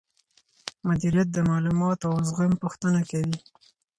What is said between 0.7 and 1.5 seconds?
مديريت د